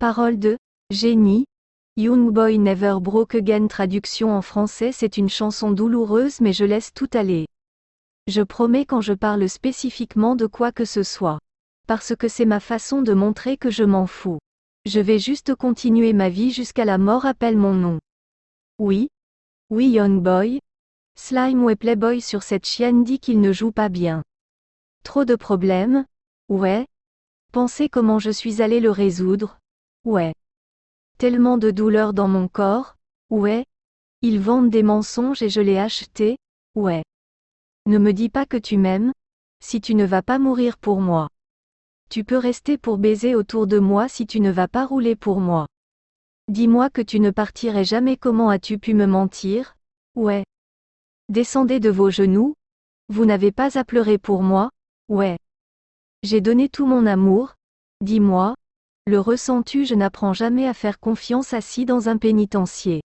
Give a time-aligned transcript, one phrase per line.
[0.00, 0.58] Parole de
[0.92, 1.44] Génie.
[1.96, 6.94] Young Boy Never Broke Again Traduction en français C'est une chanson douloureuse mais je laisse
[6.94, 7.48] tout aller.
[8.28, 11.40] Je promets quand je parle spécifiquement de quoi que ce soit.
[11.88, 14.38] Parce que c'est ma façon de montrer que je m'en fous.
[14.86, 17.98] Je vais juste continuer ma vie jusqu'à la mort appelle mon nom.
[18.78, 19.08] Oui.
[19.68, 20.60] Oui Young Boy.
[21.16, 24.22] Slime ou Playboy sur cette chienne dit qu'il ne joue pas bien.
[25.02, 26.04] Trop de problèmes
[26.48, 26.86] Ouais.
[27.50, 29.58] Pensez comment je suis allé le résoudre
[30.04, 30.34] Ouais.
[31.18, 32.96] Tellement de douleur dans mon corps
[33.30, 33.64] Ouais.
[34.22, 36.36] Ils vendent des mensonges et je l'ai acheté
[36.74, 37.02] Ouais.
[37.86, 39.12] Ne me dis pas que tu m'aimes
[39.60, 41.28] si tu ne vas pas mourir pour moi.
[42.10, 45.40] Tu peux rester pour baiser autour de moi si tu ne vas pas rouler pour
[45.40, 45.66] moi.
[46.48, 49.76] Dis-moi que tu ne partirais jamais comment as-tu pu me mentir?
[50.14, 50.44] Ouais.
[51.28, 52.54] Descendez de vos genoux
[53.08, 54.70] Vous n'avez pas à pleurer pour moi
[55.08, 55.38] Ouais.
[56.22, 57.54] J'ai donné tout mon amour
[58.00, 58.54] Dis-moi,
[59.08, 63.00] le ressens-tu Je n'apprends jamais à faire confiance assis dans un pénitencier.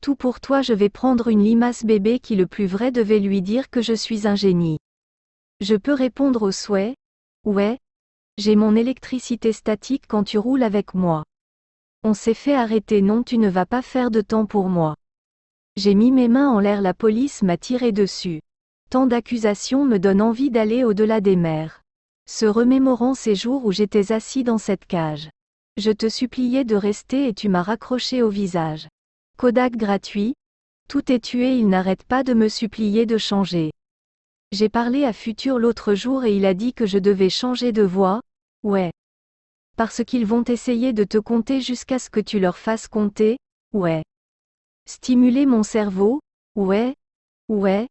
[0.00, 3.42] Tout pour toi je vais prendre une limace bébé qui le plus vrai devait lui
[3.42, 4.78] dire que je suis un génie.
[5.60, 6.94] Je peux répondre au souhait
[7.44, 7.78] Ouais.
[8.38, 11.24] J'ai mon électricité statique quand tu roules avec moi.
[12.04, 14.94] On s'est fait arrêter non tu ne vas pas faire de temps pour moi.
[15.74, 18.42] J'ai mis mes mains en l'air, la police m'a tiré dessus.
[18.90, 21.82] Tant d'accusations me donnent envie d'aller au-delà des mers.
[22.28, 25.30] Se remémorant ces jours où j'étais assis dans cette cage.
[25.76, 28.88] Je te suppliais de rester et tu m'as raccroché au visage.
[29.38, 30.34] Kodak gratuit.
[30.88, 33.70] Tout est tué, il n'arrête pas de me supplier de changer.
[34.52, 37.82] J'ai parlé à Futur l'autre jour et il a dit que je devais changer de
[37.82, 38.20] voix.
[38.62, 38.92] Ouais.
[39.76, 43.36] Parce qu'ils vont essayer de te compter jusqu'à ce que tu leur fasses compter.
[43.72, 44.02] Ouais.
[44.88, 46.20] Stimuler mon cerveau
[46.56, 46.94] Ouais
[47.48, 47.86] Ouais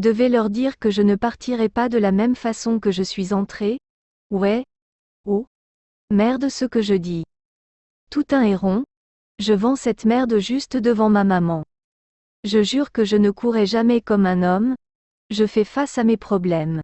[0.00, 3.34] Devais leur dire que je ne partirai pas de la même façon que je suis
[3.34, 3.78] entré
[4.30, 4.64] Ouais
[5.26, 5.44] Oh
[6.10, 7.24] Merde ce que je dis.
[8.10, 8.84] Tout un héron
[9.40, 11.64] Je vends cette merde juste devant ma maman.
[12.44, 14.74] Je jure que je ne courrai jamais comme un homme,
[15.28, 16.80] je fais face à mes problèmes.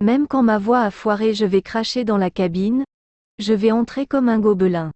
[0.00, 2.84] Même quand ma voix a foiré je vais cracher dans la cabine,
[3.38, 4.92] je vais entrer comme un gobelin.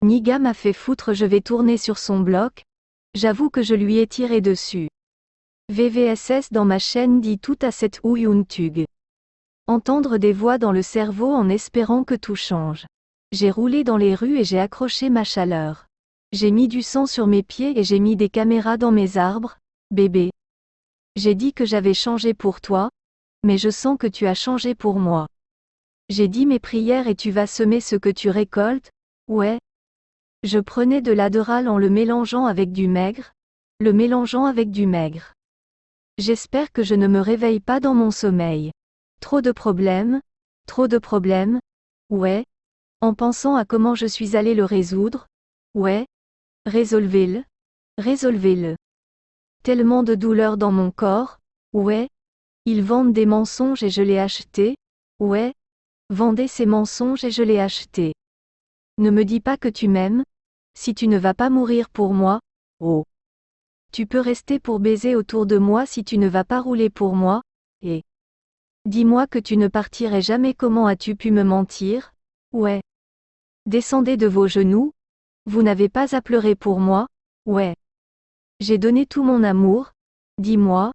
[0.00, 2.62] Niga m'a fait foutre je vais tourner sur son bloc,
[3.12, 4.88] J'avoue que je lui ai tiré dessus.
[5.68, 8.00] VVSS dans ma chaîne dit tout à cette
[8.48, 8.84] Tug.
[9.66, 12.86] Entendre des voix dans le cerveau en espérant que tout change.
[13.30, 15.86] J'ai roulé dans les rues et j'ai accroché ma chaleur.
[16.32, 19.58] J'ai mis du sang sur mes pieds et j'ai mis des caméras dans mes arbres,
[19.90, 20.30] bébé.
[21.16, 22.90] J'ai dit que j'avais changé pour toi,
[23.44, 25.26] mais je sens que tu as changé pour moi.
[26.08, 28.90] J'ai dit mes prières et tu vas semer ce que tu récoltes,
[29.28, 29.58] ouais,
[30.44, 33.32] je prenais de l'adéral en le mélangeant avec du maigre,
[33.78, 35.34] le mélangeant avec du maigre.
[36.18, 38.70] J'espère que je ne me réveille pas dans mon sommeil.
[39.20, 40.20] Trop de problèmes,
[40.66, 41.60] trop de problèmes,
[42.10, 42.44] ouais.
[43.00, 45.26] En pensant à comment je suis allé le résoudre,
[45.74, 46.06] ouais.
[46.66, 47.44] Résolvez-le,
[47.98, 48.76] résolvez-le.
[49.64, 51.38] Tellement de douleur dans mon corps,
[51.72, 52.08] ouais.
[52.66, 54.76] Ils vendent des mensonges et je l'ai acheté,
[55.18, 55.54] ouais.
[56.10, 58.12] Vendez ces mensonges et je l'ai acheté.
[58.98, 60.24] Ne me dis pas que tu m'aimes,
[60.74, 62.40] si tu ne vas pas mourir pour moi,
[62.80, 63.04] oh.
[63.92, 67.14] Tu peux rester pour baiser autour de moi si tu ne vas pas rouler pour
[67.14, 67.42] moi,
[67.82, 68.04] et.
[68.86, 72.14] Dis-moi que tu ne partirais jamais comment as-tu pu me mentir?
[72.54, 72.82] Ouais.
[73.66, 74.92] Descendez de vos genoux
[75.44, 77.06] Vous n'avez pas à pleurer pour moi?
[77.44, 77.76] Ouais.
[78.60, 79.92] J'ai donné tout mon amour
[80.38, 80.92] Dis-moi.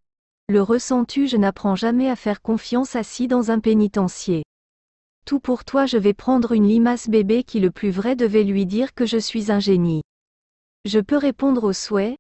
[0.50, 1.28] Le ressens-tu?
[1.28, 4.44] Je n'apprends jamais à faire confiance assis dans un pénitencier.
[5.26, 8.66] Tout pour toi je vais prendre une limace bébé qui le plus vrai devait lui
[8.66, 10.02] dire que je suis un génie.
[10.86, 12.18] Je peux répondre au souhait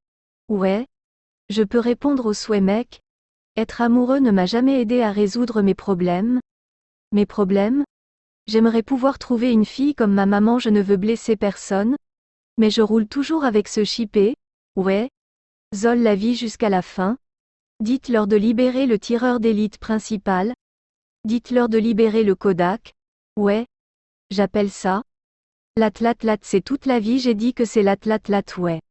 [0.49, 0.87] Ouais.
[1.49, 3.01] Je peux répondre au souhait mec.
[3.57, 6.39] Être amoureux ne m'a jamais aidé à résoudre mes problèmes.
[7.11, 7.83] Mes problèmes?
[8.47, 11.97] J'aimerais pouvoir trouver une fille comme ma maman, je ne veux blesser personne.
[12.57, 14.35] Mais je roule toujours avec ce chipé.
[14.75, 15.09] Ouais.
[15.75, 17.17] Zol la vie jusqu'à la fin.
[17.81, 20.53] Dites-leur de libérer le tireur d'élite principal.
[21.25, 22.93] Dites-leur de libérer le Kodak.
[23.35, 23.67] Ouais.
[24.31, 25.03] J'appelle ça.
[25.75, 28.81] L'atlatlat c'est toute la vie j'ai dit que c'est l'atlatlat ouais.